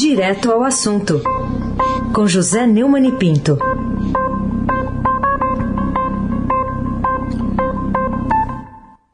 [0.00, 1.20] Direto ao assunto,
[2.14, 3.58] com José Neumann e Pinto.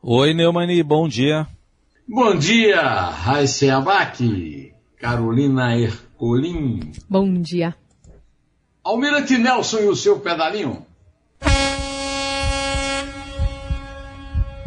[0.03, 1.49] Oi, Neumani, bom dia.
[2.07, 6.93] Bom dia, Raíssa Abac, Carolina Ercolim.
[7.09, 7.75] Bom dia.
[8.85, 10.85] Almirante Nelson e o seu pedalinho.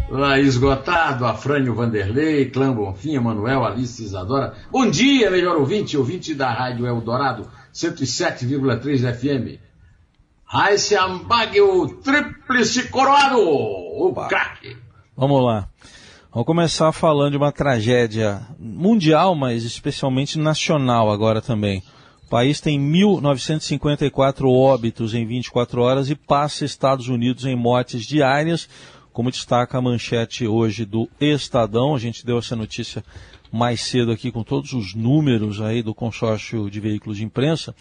[0.10, 4.54] Lá esgotado, Afrânio Vanderlei, Clã Bonfim, Manuel, Alice Isadora.
[4.72, 9.59] Bom dia, melhor ouvinte, ouvinte da Rádio Eldorado, 107,3 FM.
[10.45, 14.78] Raíssa Ambag, o tríplice coroado, o craque.
[15.16, 15.67] Vamos lá.
[16.31, 21.84] Vamos começar falando de uma tragédia mundial, mas especialmente nacional agora também.
[22.26, 28.70] O país tem 1.954 óbitos em 24 horas e passa Estados Unidos em mortes diárias,
[29.17, 31.95] como destaca a manchete hoje do Estadão.
[31.95, 33.03] A gente deu essa notícia
[33.52, 37.75] mais cedo aqui com todos os números aí do consórcio de veículos de imprensa.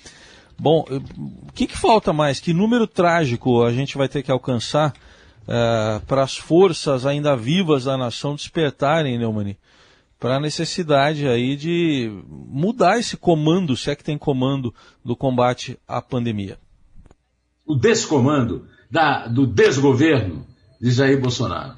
[0.59, 2.41] Bom, o que, que falta mais?
[2.41, 4.95] Que número trágico a gente vai ter que alcançar
[5.43, 9.59] uh, para as forças ainda vivas da nação despertarem, Neumani,
[10.19, 14.75] para a necessidade aí de mudar esse comando, se é que tem comando
[15.05, 16.57] do combate à pandemia?
[17.67, 21.75] O descomando da, do desgoverno de Jair Bolsonaro.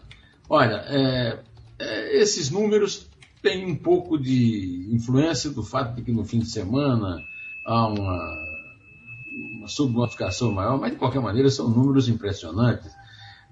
[0.48, 1.38] Olha, é,
[1.78, 3.08] é, esses números
[3.42, 7.20] têm um pouco de influência do fato de que no fim de semana
[7.64, 8.38] há uma,
[9.56, 12.90] uma subnotificação maior, mas de qualquer maneira são números impressionantes.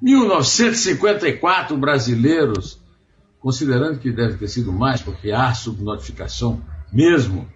[0.02, 2.80] 1954 brasileiros,
[3.40, 6.60] considerando que deve ter sido mais, porque há subnotificação
[6.92, 7.48] mesmo,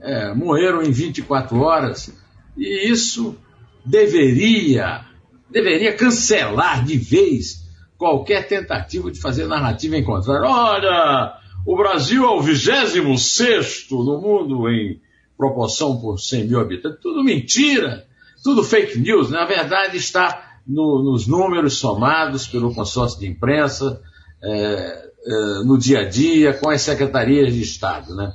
[0.00, 2.12] é, morreram em 24 horas,
[2.56, 3.36] e isso
[3.84, 5.07] deveria
[5.50, 10.46] deveria cancelar de vez qualquer tentativa de fazer narrativa em contrário.
[10.46, 11.34] Olha,
[11.66, 15.00] o Brasil é o 26 no mundo em
[15.36, 17.00] proporção por 100 mil habitantes.
[17.02, 18.06] Tudo mentira,
[18.42, 19.30] tudo fake news.
[19.30, 24.00] Na verdade, está no, nos números somados pelo consórcio de imprensa,
[24.42, 28.14] é, é, no dia a dia, com as secretarias de Estado.
[28.14, 28.32] Né?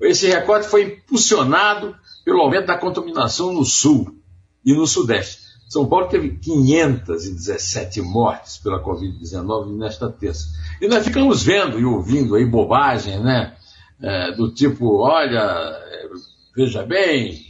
[0.00, 1.94] Esse recorde foi impulsionado
[2.24, 4.18] pelo aumento da contaminação no Sul
[4.64, 5.43] e no Sudeste.
[5.68, 10.46] São Paulo teve 517 mortes pela Covid-19 nesta terça.
[10.80, 13.56] E nós ficamos vendo e ouvindo aí bobagem, né?
[14.00, 15.80] É, do tipo, olha,
[16.54, 17.40] veja bem,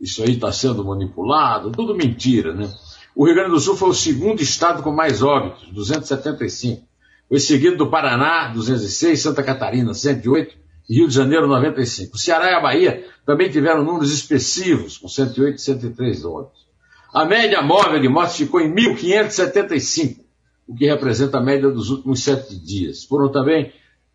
[0.00, 2.72] isso aí está sendo manipulado, tudo mentira, né?
[3.14, 6.86] O Rio Grande do Sul foi o segundo estado com mais óbitos, 275.
[7.28, 10.54] Foi seguido do Paraná, 206, Santa Catarina, 108
[10.88, 12.14] e Rio de Janeiro, 95.
[12.14, 16.65] O Ceará e a Bahia também tiveram números expressivos, com 108 e 103 óbitos.
[17.16, 20.18] A média móvel de mortes ficou em 1.575,
[20.68, 23.04] o que representa a média dos últimos sete dias.
[23.04, 23.72] Foram também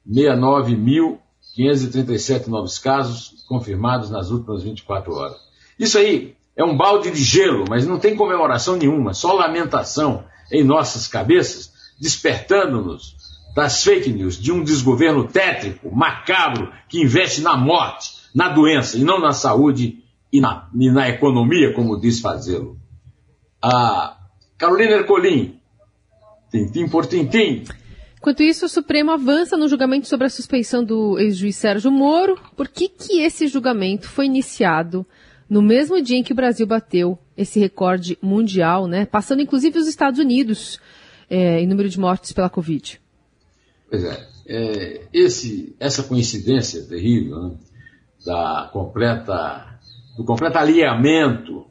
[0.07, 5.37] 69.537 novos casos confirmados nas últimas 24 horas.
[5.79, 10.63] Isso aí é um balde de gelo, mas não tem comemoração nenhuma, só lamentação em
[10.63, 13.15] nossas cabeças, despertando-nos
[13.55, 19.03] das fake news, de um desgoverno tétrico, macabro, que investe na morte, na doença e
[19.03, 22.79] não na saúde e na, e na economia, como diz fazê-lo
[23.61, 24.17] a
[24.57, 25.59] Carolina Ercolim.
[26.49, 27.63] Tintim por tintim.
[28.17, 32.37] Enquanto isso, o Supremo avança no julgamento sobre a suspeição do ex-juiz Sérgio Moro.
[32.55, 35.05] Por que, que esse julgamento foi iniciado
[35.49, 39.05] no mesmo dia em que o Brasil bateu esse recorde mundial, né?
[39.05, 40.79] Passando inclusive os Estados Unidos
[41.29, 43.01] é, em número de mortes pela Covid.
[43.89, 44.27] Pois é.
[44.47, 47.55] é esse, essa coincidência terrível né,
[48.25, 49.79] da completa,
[50.15, 51.65] do completo alinhamento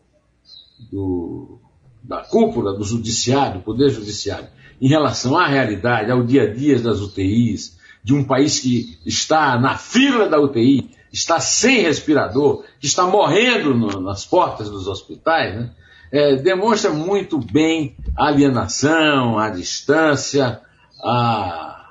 [0.90, 1.60] do
[2.02, 4.48] da cúpula do judiciário, do poder judiciário,
[4.80, 9.58] em relação à realidade, ao dia a dia das UTIs, de um país que está
[9.58, 15.54] na fila da UTI, está sem respirador, que está morrendo no, nas portas dos hospitais,
[15.54, 15.70] né?
[16.12, 20.60] é, demonstra muito bem a alienação, a distância,
[21.02, 21.90] a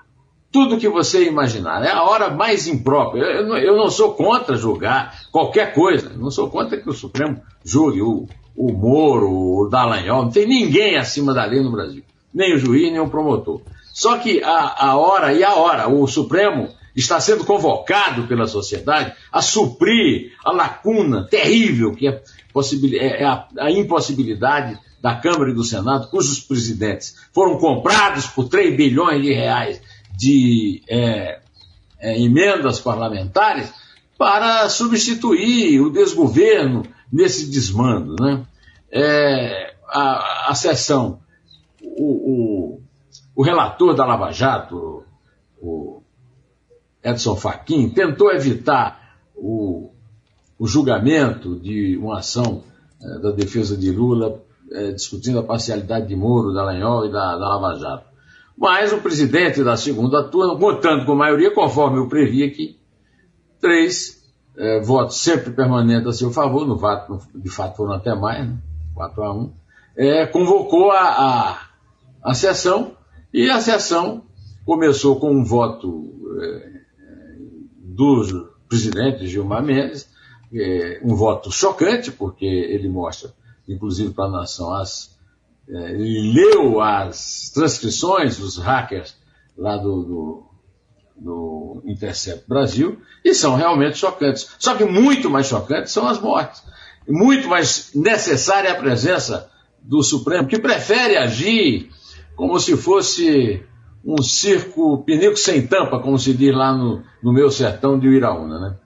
[0.52, 1.84] tudo que você imaginar.
[1.86, 3.24] É a hora mais imprópria.
[3.24, 8.02] Eu, eu não sou contra julgar qualquer coisa, não sou contra que o Supremo julgue
[8.02, 8.28] o,
[8.60, 12.04] o Moro, o Dallagnol, não tem ninguém acima da lei no Brasil.
[12.34, 13.62] Nem o juiz, nem o promotor.
[13.94, 19.14] Só que a, a hora e a hora, o Supremo está sendo convocado pela sociedade
[19.32, 22.22] a suprir a lacuna terrível que é,
[22.98, 28.50] é, é a, a, impossibilidade da Câmara e do Senado, cujos presidentes foram comprados por
[28.50, 29.82] 3 bilhões de reais
[30.18, 31.40] de é,
[31.98, 33.72] é, emendas parlamentares
[34.18, 38.16] para substituir o desgoverno nesse desmando.
[38.20, 38.46] Né?
[38.92, 41.20] É, a, a sessão,
[41.82, 42.82] o, o,
[43.36, 45.04] o, relator da Lava Jato,
[45.62, 46.02] o
[47.04, 49.92] Edson Fachin, tentou evitar o,
[50.58, 52.64] o julgamento de uma ação
[53.02, 54.42] é, da defesa de Lula
[54.72, 58.10] é, discutindo a parcialidade de Moro, da Lanhol e da, da Lava Jato.
[58.58, 62.78] Mas o presidente da segunda turma, votando com maioria, conforme eu previ aqui,
[63.62, 64.19] três
[64.60, 68.58] é, votos sempre permanentes a seu favor, no fato, de fato foram até mais, né?
[68.94, 69.54] 4 a 1,
[69.96, 71.62] é, convocou a, a,
[72.22, 72.98] a sessão
[73.34, 74.24] e a sessão
[74.66, 76.12] começou com um voto
[76.42, 76.70] é,
[77.82, 80.10] do presidente Gilmar Mendes,
[80.54, 83.34] é, um voto chocante, porque ele mostra,
[83.68, 85.18] inclusive para a nação, as,
[85.70, 89.16] é, leu as transcrições dos hackers
[89.58, 90.49] lá do, do,
[91.20, 94.50] do Intercept Brasil, e são realmente chocantes.
[94.58, 96.64] Só que muito mais chocantes são as mortes.
[97.08, 99.50] Muito mais necessária a presença
[99.82, 101.90] do Supremo, que prefere agir
[102.36, 103.64] como se fosse
[104.04, 108.60] um circo pinico sem tampa, como se diz lá no, no meu sertão de Uiraúna,
[108.60, 108.78] né?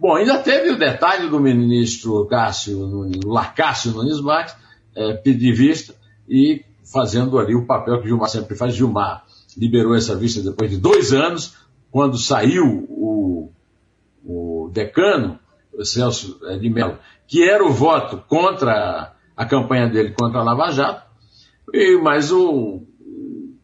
[0.00, 4.56] Bom, ainda teve o detalhe do ministro Cássio Nunes, Lacácio Nunes Marques,
[4.96, 5.94] é, pedir vista
[6.28, 8.74] e fazendo ali o papel que Gilmar sempre faz.
[8.74, 9.24] Gilmar
[9.56, 11.54] liberou essa vista depois de dois anos,
[11.92, 13.52] quando saiu o,
[14.24, 15.38] o decano,
[15.72, 16.98] o Celso é, de Mello,
[17.28, 21.06] que era o voto contra a campanha dele contra a Lava Jato,
[21.72, 22.82] e, mas o,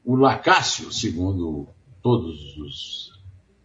[0.05, 1.69] o Lacácio, segundo
[2.03, 3.13] todos os,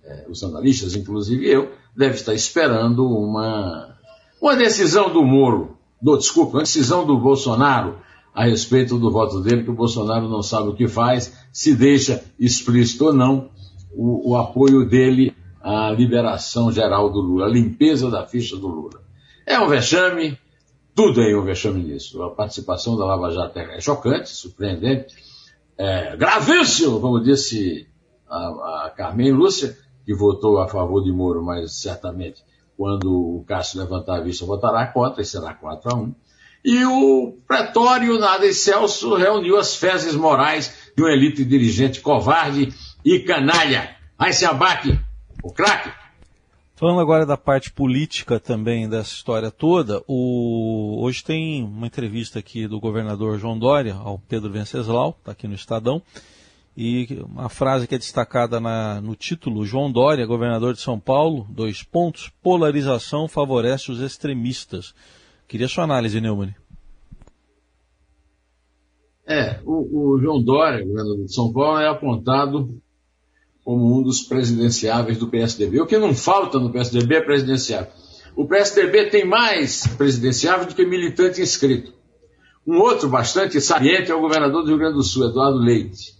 [0.06, 3.98] é, os analistas, inclusive eu, deve estar esperando uma,
[4.42, 7.98] uma decisão do Moro, do, desculpa, uma decisão do Bolsonaro
[8.34, 12.24] a respeito do voto dele, que o Bolsonaro não sabe o que faz, se deixa
[12.40, 13.52] explícito ou não
[13.96, 19.02] o, o apoio dele à liberação geral do Lula, a limpeza da ficha do Lula.
[19.46, 20.38] É um vexame,
[20.96, 22.22] tudo é um vexame nisso.
[22.22, 25.16] A participação da Lava Jato é chocante, surpreendente,
[25.78, 27.88] é gravíssimo, como disse
[28.30, 32.44] a, a Carmen Lúcia, que votou a favor de Moro, mas certamente
[32.78, 36.16] quando o Cássio levantar a vista votará contra, e será 4 a 1.
[36.66, 42.74] E o pretório Nada Celso reuniu as fezes morais de uma elite dirigente covarde
[43.04, 43.96] e canalha.
[44.18, 45.00] Aí se abaque,
[45.44, 45.92] o craque.
[46.76, 51.00] Falando agora da parte política também dessa história toda, o...
[51.04, 55.54] hoje tem uma entrevista aqui do governador João Dória ao Pedro Venceslau, está aqui no
[55.54, 56.02] Estadão,
[56.76, 61.46] e uma frase que é destacada na, no título, João Dória, governador de São Paulo,
[61.50, 64.96] dois pontos, polarização favorece os extremistas.
[65.48, 66.56] Queria sua análise, Neumann.
[69.26, 72.82] É, o, o João Dória, governador de São Paulo, é apontado
[73.64, 75.80] como um dos presidenciáveis do PSDB.
[75.82, 77.92] O que não falta no PSDB é presidenciável.
[78.36, 81.94] O PSDB tem mais presidenciáveis do que militante inscrito.
[82.66, 86.14] Um outro bastante saliente é o governador do Rio Grande do Sul, Eduardo Leite.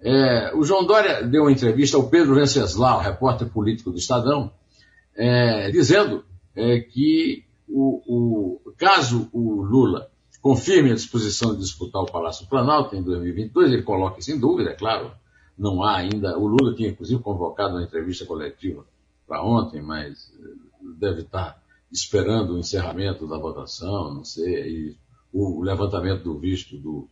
[0.00, 4.52] É, o João Dória deu uma entrevista ao Pedro Venceslau, repórter político do Estadão,
[5.16, 6.24] é, dizendo
[6.54, 10.08] é, que o, o, caso o Lula
[10.48, 14.70] confirme a disposição de disputar o Palácio Planalto em 2022, ele coloca isso em dúvida,
[14.70, 15.12] é claro,
[15.58, 16.38] não há ainda.
[16.38, 18.86] O Lula tinha inclusive convocado uma entrevista coletiva
[19.26, 20.32] para ontem, mas
[20.98, 21.62] deve estar
[21.92, 24.96] esperando o encerramento da votação, não sei, e
[25.34, 27.06] o levantamento do visto do,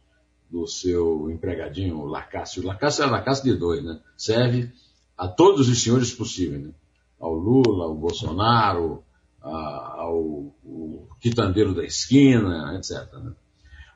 [0.50, 2.62] do seu empregadinho, o Lacácio.
[2.62, 4.00] O Lacácio é Lacácio de dois, né?
[4.16, 4.72] Serve
[5.14, 6.72] a todos os senhores possíveis, né?
[7.20, 9.04] Ao Lula, ao Bolsonaro,
[9.46, 13.12] ao, ao quitandeiro da esquina, etc.
[13.14, 13.32] Né?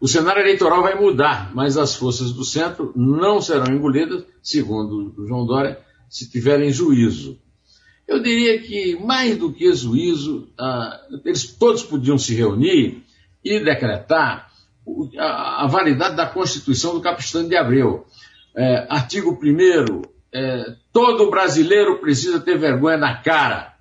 [0.00, 5.26] O cenário eleitoral vai mudar, mas as forças do centro não serão engolidas, segundo o
[5.26, 5.78] João Dória,
[6.09, 7.38] se tiverem juízo.
[8.09, 10.49] Eu diria que, mais do que juízo,
[11.25, 13.04] eles todos podiam se reunir
[13.45, 14.50] e decretar
[15.19, 18.07] a, a validade da Constituição do Capistão de Abreu.
[18.57, 20.02] É, artigo 1
[20.33, 23.75] é, todo brasileiro precisa ter vergonha na cara.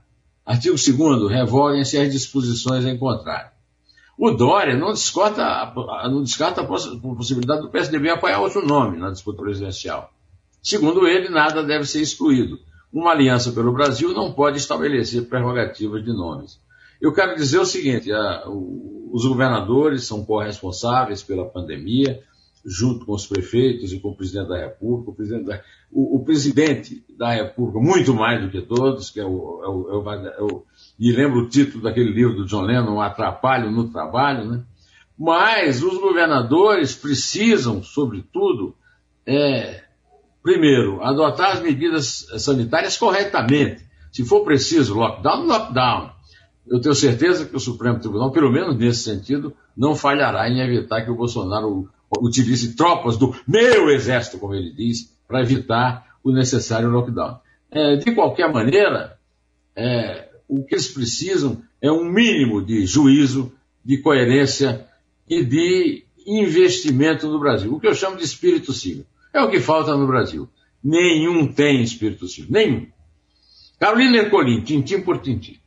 [0.50, 3.52] Artigo 2 revoguem-se as disposições em contrário.
[4.18, 5.72] O Dória não descarta,
[6.10, 10.12] não descarta a possibilidade do PSDB apoiar outro nome na disputa presidencial.
[10.64, 12.58] Segundo ele, nada deve ser excluído.
[12.92, 16.60] Uma aliança pelo Brasil não pode estabelecer prerrogativas de nomes.
[17.00, 22.24] Eu quero dizer o seguinte: a, o, os governadores são corresponsáveis pela pandemia,
[22.66, 25.12] junto com os prefeitos e com o presidente da República.
[25.12, 29.26] O presidente da, o, o presidente da República, muito mais do que todos, que é
[29.26, 30.64] o, é o, é o,
[31.00, 34.64] e lembro o título daquele livro do John Lennon, Um Atrapalho no Trabalho, né?
[35.18, 38.76] Mas os governadores precisam, sobretudo,
[39.26, 39.84] é,
[40.42, 43.84] primeiro, adotar as medidas sanitárias corretamente.
[44.12, 46.12] Se for preciso lockdown, lockdown
[46.70, 51.04] eu tenho certeza que o Supremo Tribunal, pelo menos nesse sentido, não falhará em evitar
[51.04, 51.90] que o Bolsonaro
[52.22, 57.38] utilize tropas do meu exército, como ele diz, para evitar o necessário lockdown.
[57.70, 59.16] É, de qualquer maneira,
[59.76, 63.54] é, o que eles precisam é um mínimo de juízo,
[63.86, 64.88] de coerência
[65.30, 67.72] e de investimento no Brasil.
[67.72, 69.06] O que eu chamo de espírito civil.
[69.32, 70.50] É o que falta no Brasil.
[70.84, 72.50] Nenhum tem espírito civil.
[72.52, 72.88] Nenhum.
[73.80, 75.60] Carolina Ercolim, tintim por tintim.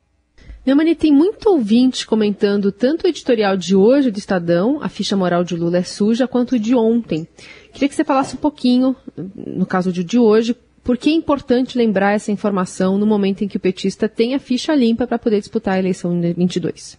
[0.66, 5.42] Neumani, tem muito ouvinte comentando tanto o editorial de hoje do Estadão, a ficha moral
[5.42, 7.26] de Lula é suja, quanto o de ontem.
[7.73, 8.95] Queria que você falasse um pouquinho,
[9.35, 13.57] no caso de hoje, por que é importante lembrar essa informação no momento em que
[13.57, 16.99] o petista tem a ficha limpa para poder disputar a eleição em 22?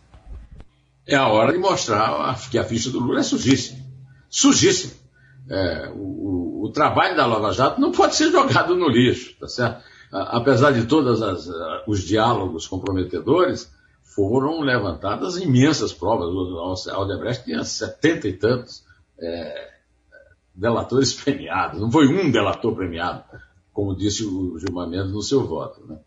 [1.05, 3.79] É a hora de mostrar que a ficha do Lula é sujíssima.
[4.29, 4.93] Sujíssima.
[5.49, 9.83] É, o, o, trabalho da Lava Jato não pode ser jogado no lixo, tá certo?
[10.11, 11.19] Apesar de todos
[11.85, 13.69] os diálogos comprometedores,
[14.01, 16.29] foram levantadas imensas provas.
[16.29, 18.83] O Aldebrecht tinha setenta e tantos
[19.19, 19.72] é,
[20.55, 21.79] delatores premiados.
[21.79, 23.23] Não foi um delator premiado
[23.73, 25.85] como disse o Gilmar Mendes no seu voto.
[25.87, 25.97] Né?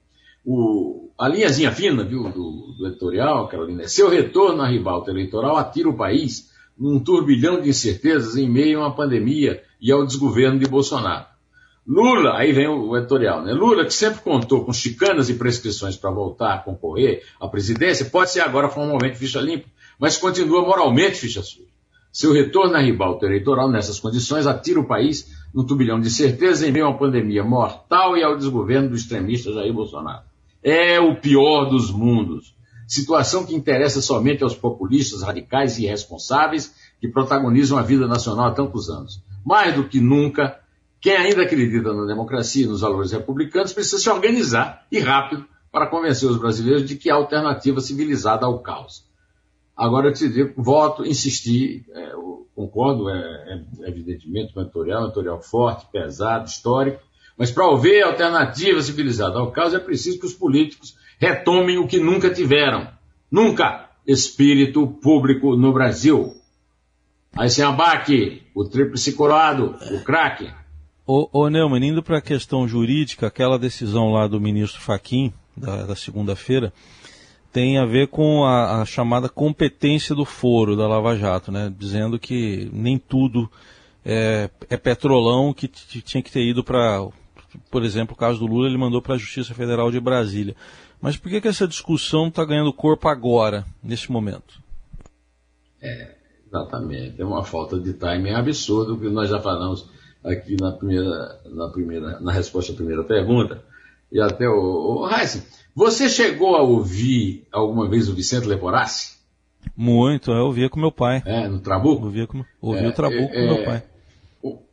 [0.45, 5.57] O, a linhazinha fina viu, do, do editorial, Carolina, é seu retorno à ribalta eleitoral
[5.57, 10.69] atira o país num turbilhão de incertezas em meio uma pandemia e ao desgoverno de
[10.69, 11.27] Bolsonaro.
[11.87, 13.53] Lula, aí vem o editorial, né?
[13.53, 18.31] Lula, que sempre contou com chicanas e prescrições para voltar a concorrer à presidência, pode
[18.31, 21.76] ser agora formalmente ficha limpa, mas continua moralmente ficha suja.
[22.17, 26.73] Seu retorno à ribalta eleitoral nessas condições atira o país no turbilhão de certeza em
[26.73, 30.25] meio a uma pandemia mortal e ao desgoverno do extremista Jair Bolsonaro.
[30.63, 32.57] É o pior dos mundos.
[32.89, 38.51] Situação que interessa somente aos populistas radicais e irresponsáveis que protagonizam a vida nacional há
[38.53, 39.23] tantos anos.
[39.45, 40.59] Mais do que nunca,
[41.03, 45.87] quem ainda acredita na democracia e nos valores republicanos precisa se organizar e rápido para
[45.87, 49.05] convencer os brasileiros de que há alternativa civilizada ao caos.
[49.77, 52.13] Agora eu te digo, voto, insistir, é,
[52.55, 53.15] concordo, é,
[53.83, 57.03] é, evidentemente, com o editorial, um editorial forte, pesado, histórico,
[57.37, 61.99] mas para haver alternativa civilizada ao caso é preciso que os políticos retomem o que
[61.99, 62.89] nunca tiveram.
[63.31, 63.91] Nunca!
[64.07, 66.33] Espírito público no Brasil.
[67.37, 70.51] Aí sem abaque, o tríplice coroado, o craque.
[71.07, 75.85] Ô, ô Neumann, indo para a questão jurídica, aquela decisão lá do ministro Faquim, da,
[75.85, 76.73] da segunda-feira,
[77.57, 81.73] tem a ver com a, a, chamada competência do foro da Lava Jato, né?
[81.75, 83.51] dizendo que nem tudo
[84.05, 87.09] é, é petrolão que tinha que ter ido para,
[87.71, 90.55] por exemplo, o caso do Lula, ele mandou para a Justiça Federal de Brasília.
[91.01, 94.63] Mas por que, que essa discussão está ganhando corpo agora, nesse momento?
[95.81, 96.15] É,
[96.47, 97.23] exatamente.
[97.23, 99.89] É uma falta de timing absurdo que nós já falamos
[100.23, 103.65] aqui na primeira, na primeira, na resposta à primeira pergunta.
[104.13, 105.43] E até o, o Heisen,
[105.77, 109.15] você chegou a ouvir alguma vez o Vicente Leporassi?
[109.77, 111.23] Muito, eu ouvia com meu pai.
[111.27, 112.07] É, no Trabuco?
[112.07, 113.83] Ouvia com, ouvia é, o Trabuco é, com meu pai.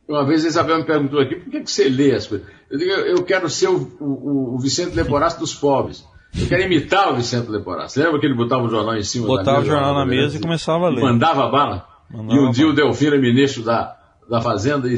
[0.08, 2.46] Uma vez a Isabel me perguntou aqui, por que, que você lê as coisas?
[2.70, 6.06] Eu digo, eu quero ser o, o, o Vicente Leporassi dos pobres.
[6.34, 8.00] Eu quero imitar o Vicente Leporassi.
[8.00, 9.60] Lembra que ele botava o jornal em cima botava da mesa?
[9.60, 11.02] Botava o jornal na mesa e começava a ler.
[11.02, 11.86] Mandava bala.
[12.10, 13.94] Mandava e um dia o Delfino, ministro da,
[14.28, 14.88] da Fazenda,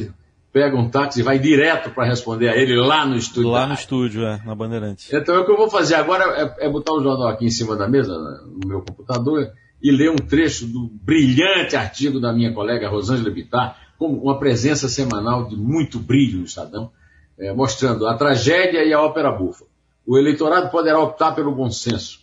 [0.56, 3.50] pega um táxi e vai direto para responder a ele lá no estúdio.
[3.50, 5.12] Lá no estúdio, é, na Bandeirantes.
[5.12, 6.24] Então o que eu vou fazer agora
[6.58, 9.90] é, é, botar o jornal aqui em cima da mesa, né, no meu computador, e
[9.90, 15.46] ler um trecho do brilhante artigo da minha colega Rosângela Bittar, com uma presença semanal
[15.46, 16.90] de muito brilho no Estadão,
[17.38, 19.66] é, mostrando a tragédia e a ópera bufa.
[20.06, 22.20] O eleitorado poderá optar pelo bom senso,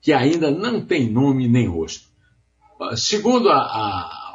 [0.00, 2.08] que ainda não tem nome nem rosto.
[2.94, 4.25] Segundo a, a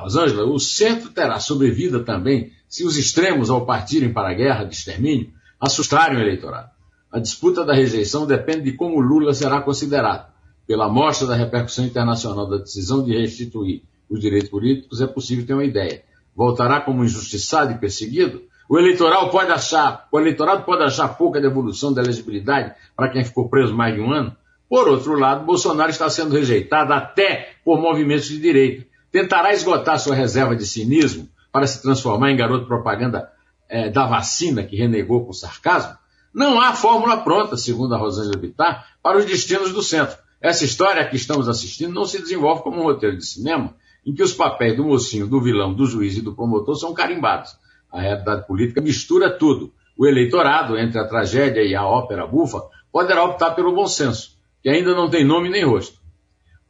[0.00, 4.74] Rosângela, o centro terá sobrevida também se os extremos, ao partirem para a guerra de
[4.74, 6.70] extermínio, assustarem o eleitorado.
[7.10, 10.30] A disputa da rejeição depende de como Lula será considerado.
[10.66, 15.54] Pela mostra da repercussão internacional da decisão de restituir os direitos políticos, é possível ter
[15.54, 16.02] uma ideia.
[16.34, 18.42] Voltará como injustiçado e perseguido?
[18.68, 23.48] O eleitorado pode achar, o eleitorado pode achar pouca devolução da elegibilidade para quem ficou
[23.48, 24.36] preso mais de um ano?
[24.68, 28.84] Por outro lado, Bolsonaro está sendo rejeitado até por movimentos de direita
[29.16, 33.32] tentará esgotar sua reserva de cinismo para se transformar em garoto propaganda
[33.66, 35.96] é, da vacina que renegou com sarcasmo?
[36.34, 40.18] Não há fórmula pronta, segundo a Rosângela Bittar, para os destinos do centro.
[40.38, 44.22] Essa história que estamos assistindo não se desenvolve como um roteiro de cinema em que
[44.22, 47.56] os papéis do mocinho, do vilão, do juiz e do promotor são carimbados.
[47.90, 49.72] A realidade política mistura tudo.
[49.96, 52.60] O eleitorado, entre a tragédia e a ópera bufa,
[52.92, 55.98] poderá optar pelo bom senso, que ainda não tem nome nem rosto.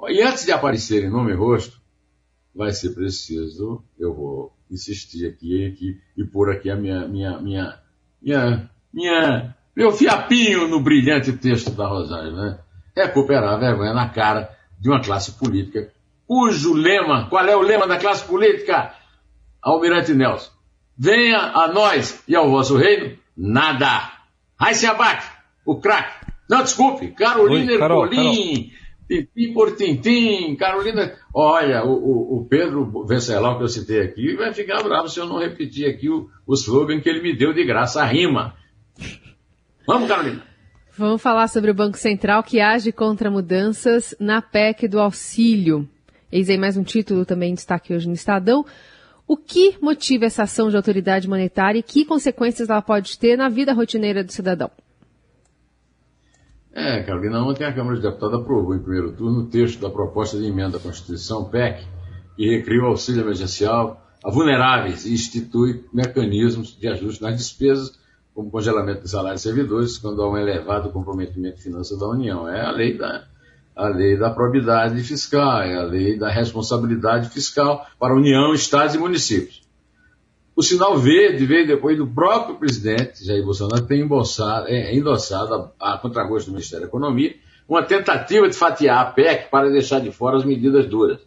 [0.08, 1.84] E antes de aparecer em nome e rosto,
[2.56, 7.78] vai ser preciso, eu vou insistir aqui, aqui e pôr aqui a minha, minha, minha,
[8.20, 12.58] minha, minha, meu fiapinho no brilhante texto da Rosário, né?
[12.96, 15.92] Recuperar a vergonha na cara de uma classe política
[16.26, 18.92] cujo lema, qual é o lema da classe política?
[19.62, 20.50] Almirante Nelson.
[20.98, 24.10] Venha a nós e ao vosso reino, nada.
[24.58, 25.26] Aí se abate,
[25.64, 26.26] o craque.
[26.48, 28.72] Não, desculpe, Carolina Ercolim,
[29.06, 31.14] Pipi por Tintim, Carolina.
[31.32, 35.26] Olha, o, o, o Pedro Venceslau que eu citei aqui vai ficar bravo se eu
[35.26, 38.54] não repetir aqui o, o slogan que ele me deu de graça, a rima.
[39.86, 40.42] Vamos, Carolina.
[40.98, 45.88] Vamos falar sobre o Banco Central que age contra mudanças na PEC do auxílio.
[46.32, 48.64] Eis aí mais um título também em destaque hoje no Estadão.
[49.28, 53.48] O que motiva essa ação de autoridade monetária e que consequências ela pode ter na
[53.48, 54.70] vida rotineira do cidadão?
[56.78, 60.36] É, Carolina, ontem a Câmara de Deputados aprovou em primeiro turno o texto da proposta
[60.36, 61.82] de emenda à Constituição, PEC,
[62.36, 67.98] que recria o auxílio emergencial a vulneráveis e institui mecanismos de ajuste nas despesas,
[68.34, 72.46] como congelamento de salários de servidores, quando há um elevado comprometimento financeiro da União.
[72.46, 73.24] É a lei da,
[73.74, 78.94] a lei da probidade fiscal, é a lei da responsabilidade fiscal para a União, Estados
[78.94, 79.65] e municípios.
[80.56, 84.00] O sinal verde veio depois do próprio presidente Jair Bolsonaro ter
[84.68, 87.36] é, endossado a, a contragosto do Ministério da Economia
[87.68, 91.20] uma tentativa de fatiar a PEC para deixar de fora as medidas duras.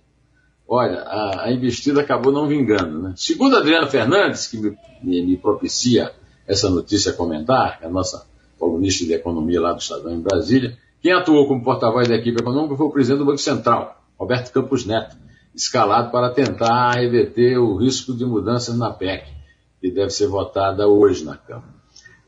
[0.68, 3.04] Olha, a, a investida acabou não vingando.
[3.04, 3.14] Né?
[3.16, 6.12] Segundo a Adriana Fernandes, que me, me, me propicia
[6.48, 8.26] essa notícia a comentar, é a nossa
[8.58, 12.76] colunista de economia lá do Estadão em Brasília, quem atuou como porta-voz da equipe econômica
[12.76, 15.16] foi o presidente do Banco Central, Roberto Campos Neto,
[15.60, 19.28] escalado para tentar reverter o risco de mudanças na PEC,
[19.82, 21.76] que deve ser votada hoje na Câmara.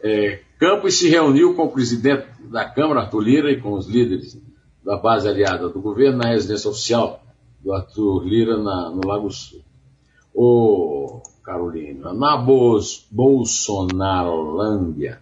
[0.04, 4.38] É, Campos se reuniu com o presidente da Câmara, Arthur Lira, e com os líderes
[4.84, 7.24] da base aliada do governo na residência oficial
[7.62, 9.62] do Arthur Lira na, no Lago Sul.
[10.34, 15.22] Ô, Carolina, na Bos, Bolsonarolândia,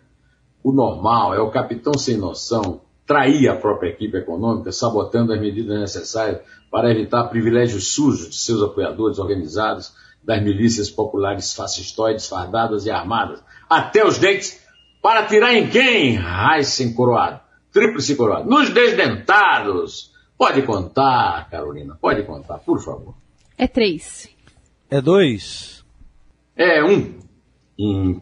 [0.64, 5.80] o normal é o capitão sem noção trair a própria equipe econômica, sabotando as medidas
[5.80, 9.92] necessárias para evitar privilégios sujos de seus apoiadores organizados
[10.24, 14.64] das milícias populares fascistoides, fardadas e armadas, até os dentes,
[15.02, 16.20] para tirar em quem?
[16.20, 17.40] Heisen coroado,
[17.74, 20.12] tríplice coroado, nos desdentados.
[20.38, 23.16] Pode contar, Carolina, pode contar, por favor.
[23.58, 24.30] É três.
[24.88, 25.84] É dois.
[26.56, 27.18] É um.
[27.76, 28.20] Em